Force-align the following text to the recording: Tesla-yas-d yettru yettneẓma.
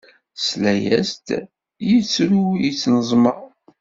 Tesla-yas-d 0.37 1.27
yettru 1.89 2.41
yettneẓma. 2.63 3.33